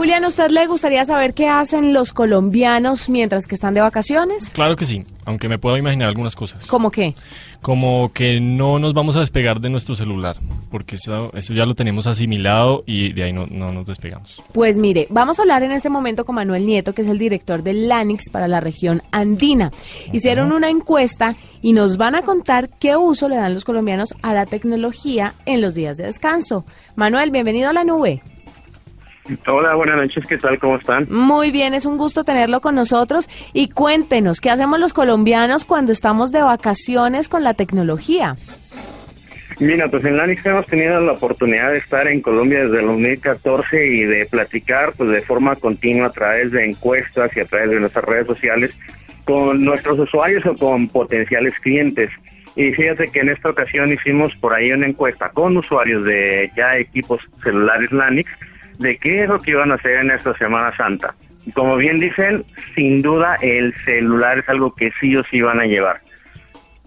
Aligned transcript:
Julián, 0.00 0.24
¿usted 0.24 0.50
le 0.50 0.66
gustaría 0.66 1.04
saber 1.04 1.34
qué 1.34 1.46
hacen 1.46 1.92
los 1.92 2.14
colombianos 2.14 3.10
mientras 3.10 3.46
que 3.46 3.54
están 3.54 3.74
de 3.74 3.82
vacaciones? 3.82 4.48
Claro 4.54 4.74
que 4.74 4.86
sí, 4.86 5.04
aunque 5.26 5.46
me 5.46 5.58
puedo 5.58 5.76
imaginar 5.76 6.08
algunas 6.08 6.34
cosas. 6.34 6.68
¿Cómo 6.68 6.90
qué? 6.90 7.14
Como 7.60 8.10
que 8.10 8.40
no 8.40 8.78
nos 8.78 8.94
vamos 8.94 9.16
a 9.16 9.20
despegar 9.20 9.60
de 9.60 9.68
nuestro 9.68 9.94
celular, 9.94 10.38
porque 10.70 10.96
eso, 10.96 11.30
eso 11.34 11.52
ya 11.52 11.66
lo 11.66 11.74
tenemos 11.74 12.06
asimilado 12.06 12.82
y 12.86 13.12
de 13.12 13.24
ahí 13.24 13.34
no, 13.34 13.46
no 13.46 13.72
nos 13.72 13.84
despegamos. 13.84 14.42
Pues 14.54 14.78
mire, 14.78 15.06
vamos 15.10 15.38
a 15.38 15.42
hablar 15.42 15.64
en 15.64 15.72
este 15.72 15.90
momento 15.90 16.24
con 16.24 16.36
Manuel 16.36 16.64
Nieto, 16.64 16.94
que 16.94 17.02
es 17.02 17.08
el 17.08 17.18
director 17.18 17.62
del 17.62 17.86
LANIX 17.86 18.30
para 18.30 18.48
la 18.48 18.60
región 18.60 19.02
andina. 19.10 19.70
Hicieron 20.12 20.52
una 20.52 20.70
encuesta 20.70 21.36
y 21.60 21.74
nos 21.74 21.98
van 21.98 22.14
a 22.14 22.22
contar 22.22 22.70
qué 22.70 22.96
uso 22.96 23.28
le 23.28 23.36
dan 23.36 23.52
los 23.52 23.66
colombianos 23.66 24.14
a 24.22 24.32
la 24.32 24.46
tecnología 24.46 25.34
en 25.44 25.60
los 25.60 25.74
días 25.74 25.98
de 25.98 26.04
descanso. 26.04 26.64
Manuel, 26.96 27.30
bienvenido 27.32 27.68
a 27.68 27.74
la 27.74 27.84
nube. 27.84 28.22
Hola, 29.46 29.74
buenas 29.74 29.96
noches, 29.96 30.24
¿qué 30.26 30.38
tal? 30.38 30.58
¿Cómo 30.58 30.76
están? 30.76 31.06
Muy 31.08 31.50
bien, 31.50 31.74
es 31.74 31.86
un 31.86 31.96
gusto 31.96 32.24
tenerlo 32.24 32.60
con 32.60 32.74
nosotros 32.74 33.28
y 33.52 33.68
cuéntenos, 33.68 34.40
¿qué 34.40 34.50
hacemos 34.50 34.80
los 34.80 34.92
colombianos 34.92 35.64
cuando 35.64 35.92
estamos 35.92 36.32
de 36.32 36.42
vacaciones 36.42 37.28
con 37.28 37.44
la 37.44 37.54
tecnología? 37.54 38.34
Mira, 39.60 39.88
pues 39.88 40.04
en 40.06 40.16
LANIX 40.16 40.46
hemos 40.46 40.66
tenido 40.66 41.00
la 41.00 41.12
oportunidad 41.12 41.70
de 41.70 41.78
estar 41.78 42.08
en 42.08 42.22
Colombia 42.22 42.64
desde 42.64 42.80
el 42.80 42.86
2014 42.86 43.86
y 43.86 44.04
de 44.04 44.26
platicar 44.26 44.94
pues 44.96 45.10
de 45.10 45.20
forma 45.20 45.54
continua 45.56 46.06
a 46.06 46.12
través 46.12 46.50
de 46.50 46.64
encuestas 46.64 47.30
y 47.36 47.40
a 47.40 47.44
través 47.44 47.70
de 47.70 47.80
nuestras 47.80 48.04
redes 48.06 48.26
sociales 48.26 48.76
con 49.24 49.62
nuestros 49.62 49.98
usuarios 49.98 50.44
o 50.46 50.56
con 50.56 50.88
potenciales 50.88 51.58
clientes. 51.60 52.10
Y 52.56 52.72
fíjate 52.72 53.08
que 53.08 53.20
en 53.20 53.28
esta 53.28 53.50
ocasión 53.50 53.92
hicimos 53.92 54.34
por 54.36 54.54
ahí 54.54 54.72
una 54.72 54.86
encuesta 54.86 55.28
con 55.28 55.56
usuarios 55.56 56.04
de 56.04 56.50
ya 56.56 56.78
equipos 56.78 57.20
celulares 57.42 57.92
LANIX 57.92 58.28
de 58.80 58.96
qué 58.96 59.22
es 59.22 59.28
lo 59.28 59.38
que 59.38 59.52
iban 59.52 59.70
a 59.70 59.74
hacer 59.74 59.98
en 59.98 60.10
esta 60.10 60.36
Semana 60.38 60.74
Santa. 60.76 61.14
Y 61.44 61.52
como 61.52 61.76
bien 61.76 61.98
dicen, 61.98 62.44
sin 62.74 63.02
duda 63.02 63.36
el 63.42 63.74
celular 63.84 64.38
es 64.38 64.48
algo 64.48 64.74
que 64.74 64.90
sí 64.98 65.14
o 65.16 65.22
sí 65.24 65.42
van 65.42 65.60
a 65.60 65.66
llevar. 65.66 66.00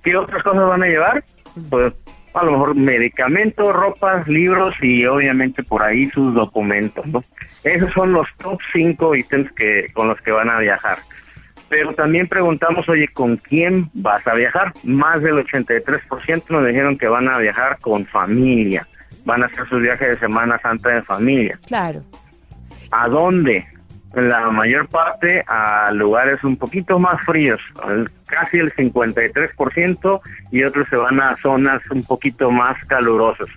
¿Qué 0.03 0.15
otras 0.15 0.43
cosas 0.43 0.67
van 0.67 0.83
a 0.83 0.87
llevar? 0.87 1.23
Pues 1.69 1.93
a 2.33 2.43
lo 2.43 2.51
mejor 2.53 2.75
medicamentos, 2.75 3.73
ropas, 3.73 4.27
libros 4.27 4.73
y 4.81 5.05
obviamente 5.05 5.61
por 5.61 5.83
ahí 5.83 6.09
sus 6.09 6.33
documentos, 6.33 7.05
¿no? 7.05 7.23
Esos 7.63 7.93
son 7.93 8.11
los 8.11 8.27
top 8.37 8.59
5 8.73 9.15
ítems 9.15 9.51
que 9.51 9.87
con 9.93 10.07
los 10.07 10.19
que 10.21 10.31
van 10.31 10.49
a 10.49 10.59
viajar. 10.59 10.97
Pero 11.69 11.93
también 11.93 12.27
preguntamos, 12.27 12.89
oye, 12.89 13.07
¿con 13.07 13.37
quién 13.37 13.89
vas 13.93 14.25
a 14.27 14.33
viajar? 14.33 14.73
Más 14.83 15.21
del 15.21 15.35
83% 15.45 16.43
nos 16.49 16.67
dijeron 16.67 16.97
que 16.97 17.07
van 17.07 17.29
a 17.29 17.37
viajar 17.37 17.77
con 17.79 18.05
familia 18.07 18.87
van 19.25 19.43
a 19.43 19.45
hacer 19.47 19.67
sus 19.67 19.81
viajes 19.81 20.09
de 20.09 20.19
Semana 20.19 20.59
Santa 20.59 20.89
de 20.89 21.01
familia. 21.01 21.57
Claro. 21.67 22.01
¿A 22.91 23.07
dónde? 23.07 23.65
La 24.13 24.51
mayor 24.51 24.87
parte 24.89 25.43
a 25.47 25.91
lugares 25.91 26.43
un 26.43 26.55
poquito 26.55 26.99
más 26.99 27.19
fríos, 27.25 27.59
casi 28.27 28.59
el 28.59 28.71
53%, 28.75 30.21
y 30.51 30.63
otros 30.63 30.87
se 30.89 30.97
van 30.97 31.19
a 31.19 31.35
zonas 31.41 31.81
un 31.89 32.03
poquito 32.03 32.51
más 32.51 32.77
calurosas. 32.85 33.47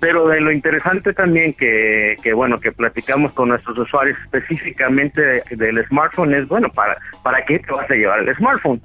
Pero 0.00 0.26
de 0.26 0.40
lo 0.40 0.50
interesante 0.50 1.12
también 1.12 1.52
que, 1.52 2.16
que 2.22 2.32
bueno, 2.32 2.58
que 2.58 2.72
platicamos 2.72 3.32
con 3.34 3.50
nuestros 3.50 3.78
usuarios 3.78 4.18
específicamente 4.24 5.42
del 5.50 5.86
smartphone 5.86 6.34
es, 6.34 6.48
bueno, 6.48 6.68
¿para, 6.70 6.96
¿para 7.22 7.44
qué 7.44 7.58
te 7.58 7.70
vas 7.70 7.88
a 7.88 7.94
llevar 7.94 8.20
el 8.20 8.34
smartphone? 8.34 8.80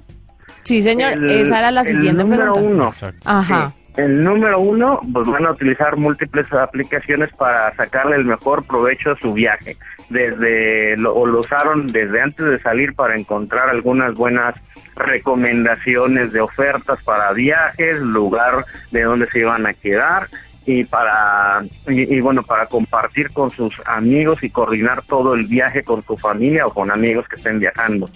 Sí, 0.62 0.82
señor, 0.82 1.24
esa 1.24 1.58
era 1.58 1.70
la 1.70 1.84
siguiente 1.84 2.22
el 2.22 2.28
número 2.28 2.52
pregunta. 2.52 3.00
uno. 3.00 3.14
Ajá. 3.24 3.70
Sí. 3.70 3.75
El 3.96 4.22
número 4.22 4.60
uno, 4.60 5.00
pues 5.12 5.26
van 5.26 5.46
a 5.46 5.52
utilizar 5.52 5.96
múltiples 5.96 6.52
aplicaciones 6.52 7.30
para 7.32 7.74
sacarle 7.76 8.16
el 8.16 8.24
mejor 8.24 8.64
provecho 8.64 9.12
a 9.12 9.16
su 9.16 9.32
viaje. 9.32 9.76
Desde 10.10 10.96
lo, 10.98 11.14
o 11.14 11.26
lo 11.26 11.40
usaron 11.40 11.86
desde 11.86 12.20
antes 12.20 12.46
de 12.46 12.58
salir 12.58 12.94
para 12.94 13.16
encontrar 13.16 13.70
algunas 13.70 14.14
buenas 14.14 14.54
recomendaciones 14.96 16.32
de 16.32 16.40
ofertas 16.40 17.02
para 17.02 17.32
viajes, 17.32 18.00
lugar 18.00 18.64
de 18.90 19.02
donde 19.02 19.30
se 19.30 19.40
iban 19.40 19.66
a 19.66 19.74
quedar 19.74 20.28
y 20.66 20.82
para 20.84 21.62
y, 21.88 22.16
y, 22.16 22.20
bueno 22.20 22.42
para 22.42 22.66
compartir 22.66 23.30
con 23.30 23.50
sus 23.50 23.80
amigos 23.86 24.42
y 24.42 24.50
coordinar 24.50 25.04
todo 25.04 25.34
el 25.34 25.46
viaje 25.46 25.84
con 25.84 26.02
tu 26.02 26.16
familia 26.16 26.66
o 26.66 26.74
con 26.74 26.90
amigos 26.90 27.26
que 27.28 27.36
estén 27.36 27.60
viajando. 27.60 28.10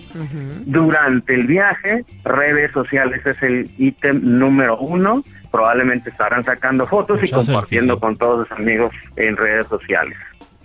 Durante 0.66 1.34
el 1.34 1.46
viaje, 1.46 2.04
redes 2.24 2.72
sociales 2.72 3.24
es 3.24 3.40
el 3.42 3.70
ítem 3.78 4.20
número 4.22 4.78
uno. 4.78 5.22
Probablemente 5.50 6.10
estarán 6.10 6.44
sacando 6.44 6.86
fotos 6.86 7.18
y 7.22 7.28
compartiendo 7.30 7.94
selfies, 7.94 8.00
con 8.00 8.16
todos 8.16 8.46
sus 8.48 8.58
amigos 8.58 8.92
en 9.16 9.36
redes 9.36 9.66
sociales. 9.66 10.16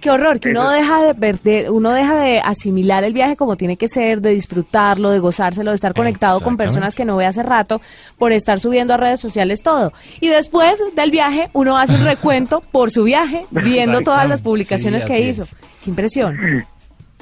Qué 0.02 0.12
horror, 0.12 0.40
que 0.40 0.52
uno 0.52 0.70
deja 0.70 1.02
de 1.02 1.16
perder, 1.16 1.72
uno 1.72 1.90
deja 1.92 2.20
de 2.20 2.40
asimilar 2.40 3.04
el 3.04 3.14
viaje 3.14 3.36
como 3.36 3.56
tiene 3.58 3.76
que 3.76 3.88
ser, 3.88 4.22
de 4.22 4.32
disfrutarlo, 4.32 5.10
de 5.10 5.18
gozárselo, 5.18 5.72
de 5.72 5.76
estar 5.76 5.96
conectado 5.96 6.42
con 6.42 6.58
personas 6.58 6.94
que 6.94 7.06
no 7.06 7.16
ve 7.18 7.26
hace 7.26 7.42
rato 7.42 7.82
por 8.20 8.32
estar 8.32 8.60
subiendo 8.60 8.94
a 8.94 8.98
redes 8.98 9.20
sociales 9.20 9.64
todo. 9.64 9.94
Y 10.20 10.28
después 10.28 10.84
del 10.96 11.10
viaje, 11.10 11.50
uno 11.54 11.76
hace 11.80 11.96
un 11.96 12.04
recuento 12.04 12.62
por 12.72 12.92
su 12.92 13.04
viaje, 13.06 13.48
viendo 13.50 14.02
todas 14.02 14.30
las 14.30 14.44
publicaciones 14.44 15.04
Sí, 15.04 15.08
que 15.10 15.20
hizo. 15.22 15.42
es. 15.42 15.56
Qué 15.84 15.90
impresión. 15.90 16.38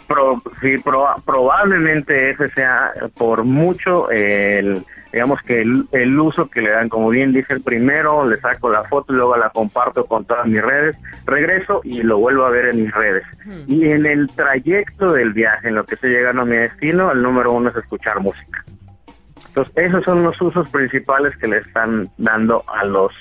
Pro- 0.06 0.41
sí, 0.59 0.75
proba- 0.84 1.16
probablemente 1.25 2.31
ese 2.31 2.50
sea 2.50 2.91
por 3.16 3.45
mucho 3.45 4.09
el, 4.12 4.84
digamos 5.13 5.40
que 5.44 5.62
el, 5.62 5.88
el 5.91 6.19
uso 6.19 6.50
que 6.50 6.62
le 6.62 6.72
dan, 6.72 6.90
como 6.90 7.09
bien 7.09 7.31
dice 7.34 7.53
el 7.53 7.62
primero, 7.62 8.28
le 8.28 8.38
saco 8.38 8.69
la 8.69 8.84
foto 8.85 9.13
y 9.13 9.18
luego 9.18 9.38
la 9.38 9.51
comparto 9.51 10.06
con 10.06 10.25
todas 10.25 10.47
mis 10.47 10.62
redes, 10.62 10.96
regreso 11.25 11.81
y 11.84 12.01
lo 12.01 12.18
vuelvo 12.18 12.46
a 12.46 12.50
ver 12.50 12.66
en 12.66 12.84
mis 12.84 12.91
redes. 12.91 13.24
Y 13.68 13.90
en 13.90 14.07
el 14.07 14.28
trayecto 14.31 15.13
del 15.13 15.31
viaje, 15.31 15.68
en 15.68 15.75
lo 15.75 15.85
que 15.85 15.96
estoy 15.96 16.09
llegando 16.09 16.41
a 16.41 16.46
mi 16.46 16.56
destino, 16.56 17.12
el 17.12 17.22
número 17.22 17.51
uno 17.51 17.69
es 17.69 17.75
escuchar 17.75 18.19
música. 18.22 18.66
Entonces, 19.50 19.74
esos 19.75 20.03
son 20.03 20.24
los 20.24 20.41
usos 20.41 20.68
principales 20.69 21.38
que 21.38 21.47
le 21.47 21.57
están 21.57 22.09
dando 22.18 22.63
a 22.68 22.84
los 22.84 23.12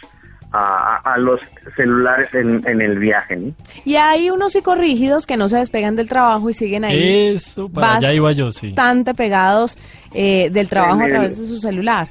a, 0.53 1.17
los 1.19 1.41
celulares 1.77 2.29
en, 2.35 2.67
en 2.67 2.81
el 2.81 2.99
viaje. 2.99 3.37
¿no? 3.37 3.53
Y 3.85 3.97
hay 3.97 4.31
unos 4.31 4.53
psicorrígidos 4.53 5.27
que 5.27 5.37
no 5.37 5.49
se 5.49 5.57
despegan 5.57 5.97
del 5.97 6.09
trabajo 6.09 6.51
y 6.51 6.53
siguen 6.53 6.85
ahí 6.85 7.35
Eso, 7.35 7.69
para 7.69 7.97
allá 7.97 8.13
iba 8.13 8.33
yo, 8.33 8.51
sí. 8.51 8.69
bastante 8.69 9.15
pegados 9.15 9.79
eh, 10.15 10.51
del 10.51 10.69
trabajo 10.69 11.03
a 11.03 11.09
través 11.09 11.39
de 11.39 11.47
su 11.47 11.59
celular. 11.59 12.09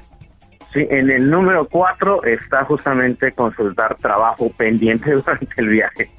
Sí, 0.73 0.87
en 0.89 1.09
el 1.09 1.29
número 1.29 1.67
cuatro 1.69 2.23
está 2.23 2.63
justamente 2.63 3.31
consultar 3.33 3.95
trabajo 3.97 4.49
pendiente 4.49 5.11
durante 5.15 5.47
el 5.57 5.67
viaje. 5.67 6.09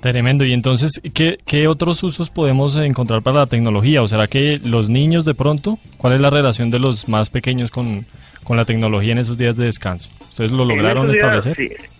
Tremendo. 0.00 0.44
Y 0.44 0.52
entonces, 0.52 1.00
¿qué, 1.14 1.38
¿qué 1.46 1.66
otros 1.66 2.02
usos 2.02 2.28
podemos 2.28 2.76
encontrar 2.76 3.22
para 3.22 3.40
la 3.40 3.46
tecnología? 3.46 4.02
¿O 4.02 4.06
será 4.06 4.26
que 4.26 4.60
los 4.62 4.90
niños 4.90 5.24
de 5.24 5.34
pronto? 5.34 5.78
¿Cuál 5.96 6.14
es 6.14 6.20
la 6.20 6.28
relación 6.28 6.70
de 6.70 6.78
los 6.78 7.08
más 7.08 7.30
pequeños 7.30 7.70
con, 7.70 8.04
con 8.44 8.56
la 8.56 8.64
tecnología 8.64 9.12
en 9.12 9.18
esos 9.18 9.36
días 9.36 9.56
de 9.56 9.64
descanso? 9.66 10.10
¿Ustedes 10.20 10.52
lo 10.52 10.64
lograron 10.64 11.06
En 11.06 11.10
esos 11.10 11.30
días, 11.30 11.46
establecer? 11.46 11.56
sí. 11.56 11.94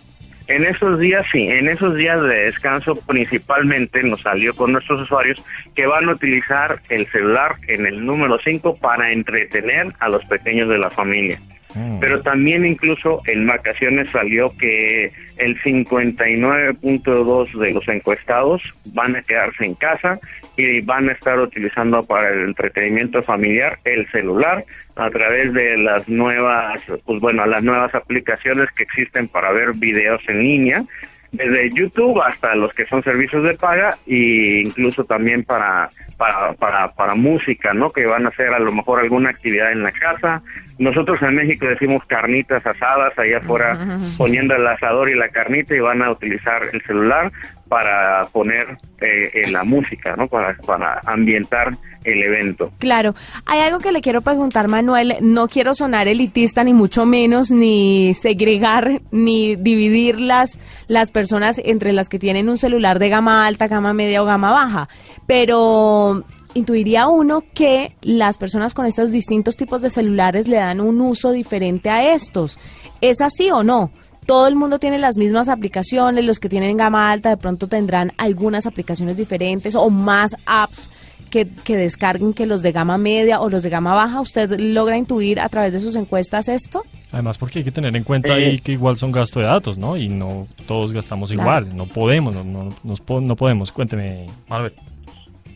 En 0.47 0.63
esos 0.63 0.99
días, 0.99 1.25
sí, 1.31 1.47
en 1.47 1.67
esos 1.67 1.95
días 1.95 2.21
de 2.21 2.35
descanso 2.45 2.95
principalmente 3.07 4.03
nos 4.03 4.21
salió 4.21 4.55
con 4.55 4.73
nuestros 4.73 5.01
usuarios 5.01 5.43
que 5.73 5.87
van 5.87 6.07
a 6.07 6.11
utilizar 6.11 6.79
el 6.89 7.07
celular 7.07 7.55
en 7.67 7.87
el 7.87 8.05
número 8.05 8.37
5 8.43 8.77
para 8.77 9.11
entretener 9.11 9.91
a 9.99 10.07
los 10.07 10.23
pequeños 10.25 10.69
de 10.69 10.77
la 10.77 10.91
familia. 10.91 11.41
Mm. 11.75 11.99
Pero 11.99 12.21
también 12.21 12.65
incluso 12.65 13.21
en 13.25 13.45
vacaciones 13.45 14.09
salió 14.09 14.55
que 14.57 15.11
el 15.37 15.61
59.2 15.61 17.59
de 17.59 17.73
los 17.73 17.87
encuestados 17.87 18.61
van 18.93 19.17
a 19.17 19.21
quedarse 19.21 19.65
en 19.65 19.75
casa 19.75 20.19
y 20.57 20.81
van 20.81 21.09
a 21.09 21.11
estar 21.11 21.37
utilizando 21.39 22.01
para 22.03 22.29
el 22.29 22.41
entretenimiento 22.43 23.21
familiar 23.21 23.79
el 23.83 24.07
celular 24.09 24.63
a 24.95 25.09
través 25.09 25.51
de 25.53 25.77
las 25.77 26.07
nuevas, 26.07 26.81
pues 27.05 27.19
bueno, 27.19 27.45
las 27.45 27.61
nuevas 27.61 27.93
aplicaciones 27.93 28.71
que 28.71 28.83
existen 28.83 29.27
para 29.27 29.51
ver 29.51 29.73
videos 29.73 30.21
en 30.29 30.39
línea, 30.39 30.85
desde 31.33 31.69
YouTube 31.71 32.21
hasta 32.21 32.55
los 32.55 32.73
que 32.73 32.85
son 32.85 33.03
servicios 33.03 33.43
de 33.43 33.55
paga 33.55 33.97
e 34.07 34.61
incluso 34.63 35.03
también 35.03 35.43
para 35.43 35.89
para, 36.17 36.53
para, 36.53 36.91
para 36.93 37.15
música, 37.15 37.73
¿no? 37.73 37.89
Que 37.89 38.05
van 38.05 38.25
a 38.25 38.29
hacer 38.29 38.53
a 38.53 38.59
lo 38.59 38.71
mejor 38.71 38.99
alguna 38.99 39.29
actividad 39.29 39.71
en 39.71 39.83
la 39.83 39.91
casa, 39.91 40.41
nosotros 40.77 41.21
en 41.21 41.35
México 41.35 41.65
decimos 41.65 42.03
carnitas 42.05 42.65
asadas, 42.65 43.17
allá 43.17 43.37
afuera 43.37 43.99
poniendo 44.17 44.55
el 44.55 44.67
asador 44.67 45.09
y 45.09 45.15
la 45.15 45.29
carnita 45.29 45.75
y 45.75 45.79
van 45.79 46.01
a 46.03 46.11
utilizar 46.11 46.63
el 46.71 46.81
celular 46.81 47.31
para 47.67 48.25
poner 48.31 48.77
eh, 49.01 49.49
la 49.51 49.63
música, 49.63 50.15
¿no? 50.15 50.27
Para, 50.27 50.55
para 50.65 51.01
ambientar 51.05 51.75
el 52.03 52.21
evento. 52.21 52.71
Claro. 52.77 53.15
Hay 53.47 53.61
algo 53.61 53.79
que 53.79 53.91
le 53.91 54.01
quiero 54.01 54.21
preguntar, 54.21 54.67
Manuel. 54.67 55.15
No 55.21 55.47
quiero 55.47 55.73
sonar 55.73 56.07
elitista, 56.07 56.63
ni 56.63 56.73
mucho 56.73 57.05
menos, 57.05 57.51
ni 57.51 58.13
segregar, 58.13 59.01
ni 59.11 59.55
dividir 59.55 60.19
las, 60.19 60.59
las 60.87 61.11
personas 61.11 61.59
entre 61.63 61.93
las 61.93 62.09
que 62.09 62.19
tienen 62.19 62.49
un 62.49 62.57
celular 62.57 62.99
de 62.99 63.09
gama 63.09 63.47
alta, 63.47 63.67
gama 63.67 63.93
media 63.93 64.21
o 64.21 64.25
gama 64.25 64.51
baja. 64.51 64.87
Pero 65.25 66.23
intuiría 66.55 67.07
uno 67.07 67.43
que 67.53 67.95
las 68.01 68.37
personas 68.39 68.73
con 68.73 68.87
estos 68.87 69.11
distintos 69.11 69.55
tipos 69.55 69.83
de 69.83 69.91
celulares 69.91 70.47
le 70.47 70.55
dan 70.55 70.81
un 70.81 70.99
uso 71.01 71.31
diferente 71.31 71.89
a 71.89 72.13
estos. 72.13 72.57
¿Es 73.01 73.21
así 73.21 73.51
o 73.51 73.63
no? 73.63 73.91
todo 74.25 74.47
el 74.47 74.55
mundo 74.55 74.79
tiene 74.79 74.97
las 74.97 75.17
mismas 75.17 75.49
aplicaciones, 75.49 76.25
los 76.25 76.39
que 76.39 76.49
tienen 76.49 76.77
gama 76.77 77.11
alta 77.11 77.29
de 77.29 77.37
pronto 77.37 77.67
tendrán 77.67 78.11
algunas 78.17 78.65
aplicaciones 78.65 79.17
diferentes 79.17 79.75
o 79.75 79.89
más 79.89 80.35
apps 80.45 80.89
que, 81.29 81.47
que, 81.47 81.77
descarguen 81.77 82.33
que 82.33 82.45
los 82.45 82.61
de 82.61 82.71
gama 82.71 82.97
media 82.97 83.39
o 83.41 83.49
los 83.49 83.61
de 83.63 83.69
gama 83.69 83.93
baja. 83.93 84.21
¿Usted 84.21 84.59
logra 84.59 84.97
intuir 84.97 85.39
a 85.39 85.49
través 85.49 85.73
de 85.73 85.79
sus 85.79 85.95
encuestas 85.95 86.47
esto? 86.47 86.83
Además, 87.11 87.37
porque 87.37 87.59
hay 87.59 87.65
que 87.65 87.71
tener 87.71 87.95
en 87.95 88.03
cuenta 88.03 88.33
ahí 88.33 88.59
que 88.59 88.71
igual 88.71 88.97
son 88.97 89.11
gasto 89.11 89.39
de 89.39 89.45
datos, 89.45 89.77
¿no? 89.77 89.97
Y 89.97 90.09
no 90.09 90.47
todos 90.67 90.91
gastamos 90.91 91.31
igual, 91.31 91.75
no 91.75 91.85
podemos, 91.87 92.35
no, 92.35 92.43
no, 92.43 93.19
no 93.21 93.35
podemos. 93.35 93.71
Cuénteme, 93.71 94.27
Marvel. 94.47 94.73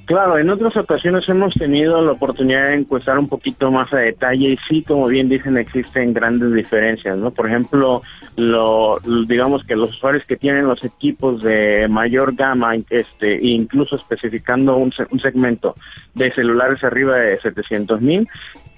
Claro, 0.10 0.40
en 0.40 0.50
otras 0.50 0.76
ocasiones 0.76 1.30
hemos 1.30 1.54
tenido 1.54 2.02
la 2.02 2.14
oportunidad 2.14 2.70
de 2.70 2.74
encuestar 2.74 3.20
un 3.20 3.28
poquito 3.28 3.70
más 3.70 3.94
a 3.94 3.98
detalle 3.98 4.54
y 4.54 4.58
sí, 4.68 4.82
como 4.82 5.06
bien 5.06 5.30
dicen, 5.30 5.56
existen 5.56 6.16
grandes 6.16 6.52
diferencias, 6.52 7.16
¿no? 7.16 7.30
Por 7.30 7.46
ejemplo, 7.46 8.02
lo, 8.36 8.98
digamos 9.28 9.64
que 9.64 9.76
los 9.76 9.92
usuarios 9.92 10.26
que 10.26 10.36
tienen 10.36 10.66
los 10.66 10.84
equipos 10.84 11.44
de 11.44 11.88
mayor 11.88 12.34
gama, 12.34 12.74
este, 12.90 13.38
incluso 13.40 13.98
especificando 13.98 14.78
un, 14.78 14.92
un 15.12 15.20
segmento 15.20 15.76
de 16.16 16.32
celulares 16.32 16.84
arriba 16.84 17.20
de 17.20 17.38
700 17.38 18.02
mil, 18.02 18.28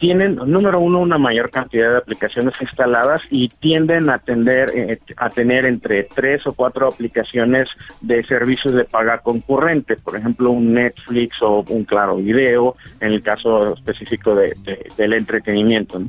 tienen, 0.02 0.38
número 0.48 0.80
uno, 0.80 1.00
una 1.00 1.20
mayor 1.20 1.52
cantidad 1.52 1.92
de 1.92 1.98
aplicaciones 2.00 2.60
instaladas 2.60 3.22
y 3.30 3.50
tienden 3.50 4.10
a, 4.10 4.18
tender, 4.18 4.72
eh, 4.74 4.98
a 5.16 5.30
tener 5.30 5.66
entre 5.66 6.06
tres 6.06 6.48
o 6.48 6.54
cuatro 6.54 6.88
aplicaciones 6.88 7.70
de 8.02 8.24
servicios 8.24 8.74
de 8.74 8.84
paga 8.84 9.20
concurrente, 9.20 9.98
por 9.98 10.18
ejemplo, 10.18 10.50
un 10.50 10.74
Netflix 10.74 11.40
o 11.44 11.64
un 11.70 11.84
Claro 11.84 12.16
Video, 12.16 12.76
en 13.00 13.12
el 13.12 13.22
caso 13.22 13.76
específico 13.76 14.34
de, 14.34 14.56
del 14.98 15.14
entretenimiento. 15.14 16.02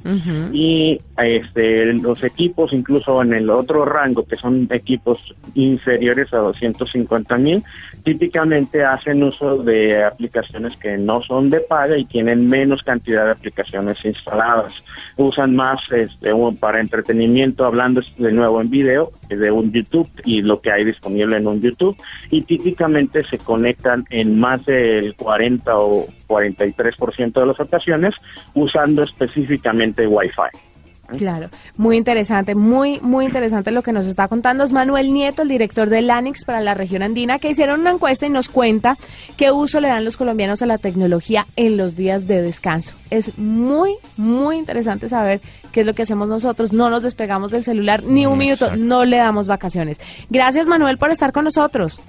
Y 0.54 0.98
este, 1.18 1.92
los 1.92 2.24
equipos, 2.24 2.72
incluso 2.72 3.20
en 3.20 3.34
el 3.34 3.50
otro 3.50 3.84
rango, 3.84 4.24
que 4.24 4.36
son 4.36 4.68
equipos 4.70 5.34
inferiores 5.54 6.32
a 6.32 6.38
250 6.38 7.36
mil, 7.36 7.62
típicamente 8.04 8.84
hacen 8.84 9.22
uso 9.22 9.58
de 9.62 10.02
aplicaciones 10.02 10.78
que 10.78 10.96
no 10.96 11.22
son 11.22 11.50
de 11.50 11.60
paga 11.60 11.98
y 11.98 12.06
tienen 12.06 12.48
menos 12.48 12.82
cantidad 12.82 13.26
de 13.26 13.32
aplicaciones 13.32 13.81
instaladas. 14.04 14.72
Usan 15.16 15.54
más 15.54 15.80
este, 15.90 16.32
para 16.60 16.80
entretenimiento, 16.80 17.64
hablando 17.64 18.00
de 18.18 18.32
nuevo 18.32 18.60
en 18.60 18.70
video, 18.70 19.12
de 19.28 19.50
un 19.50 19.72
YouTube 19.72 20.08
y 20.24 20.42
lo 20.42 20.60
que 20.60 20.72
hay 20.72 20.84
disponible 20.84 21.36
en 21.36 21.46
un 21.46 21.60
YouTube. 21.60 21.96
Y 22.30 22.42
típicamente 22.42 23.24
se 23.24 23.38
conectan 23.38 24.04
en 24.10 24.38
más 24.38 24.64
del 24.64 25.14
40 25.16 25.76
o 25.76 26.06
43% 26.28 27.32
de 27.32 27.46
las 27.46 27.60
ocasiones 27.60 28.14
usando 28.54 29.02
específicamente 29.02 30.06
Wi-Fi. 30.06 30.71
Claro, 31.18 31.48
muy 31.76 31.96
interesante, 31.96 32.54
muy, 32.54 33.00
muy 33.00 33.24
interesante 33.24 33.70
lo 33.70 33.82
que 33.82 33.92
nos 33.92 34.06
está 34.06 34.28
contando. 34.28 34.64
Es 34.64 34.72
Manuel 34.72 35.12
Nieto, 35.12 35.42
el 35.42 35.48
director 35.48 35.88
de 35.88 36.02
LANIX 36.02 36.44
para 36.44 36.60
la 36.60 36.74
región 36.74 37.02
andina, 37.02 37.38
que 37.38 37.50
hicieron 37.50 37.80
una 37.80 37.90
encuesta 37.90 38.26
y 38.26 38.30
nos 38.30 38.48
cuenta 38.48 38.96
qué 39.36 39.50
uso 39.50 39.80
le 39.80 39.88
dan 39.88 40.04
los 40.04 40.16
colombianos 40.16 40.62
a 40.62 40.66
la 40.66 40.78
tecnología 40.78 41.46
en 41.56 41.76
los 41.76 41.96
días 41.96 42.26
de 42.26 42.42
descanso. 42.42 42.94
Es 43.10 43.38
muy, 43.38 43.96
muy 44.16 44.56
interesante 44.56 45.08
saber 45.08 45.40
qué 45.72 45.80
es 45.80 45.86
lo 45.86 45.94
que 45.94 46.02
hacemos 46.02 46.28
nosotros. 46.28 46.72
No 46.72 46.90
nos 46.90 47.02
despegamos 47.02 47.50
del 47.50 47.64
celular 47.64 48.02
ni 48.02 48.26
un 48.26 48.38
minuto, 48.38 48.76
no 48.76 49.04
le 49.04 49.18
damos 49.18 49.46
vacaciones. 49.46 50.00
Gracias, 50.30 50.68
Manuel, 50.68 50.98
por 50.98 51.10
estar 51.10 51.32
con 51.32 51.44
nosotros. 51.44 52.00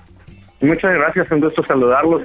Muchas 0.62 0.94
gracias, 0.94 1.30
un 1.30 1.42
gusto 1.42 1.64
saludarlos. 1.66 2.24